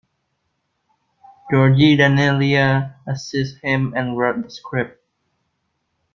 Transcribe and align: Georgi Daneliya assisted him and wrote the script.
Georgi 1.51 1.95
Daneliya 1.95 2.95
assisted 3.05 3.61
him 3.61 3.93
and 3.95 4.17
wrote 4.17 4.41
the 4.41 4.49
script. 4.49 4.99